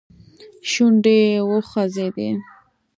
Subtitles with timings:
[0.69, 2.29] شونډي يې وخوځېدې.